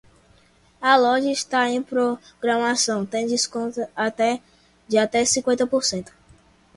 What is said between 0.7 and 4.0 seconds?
A loja está em programação, tem desconto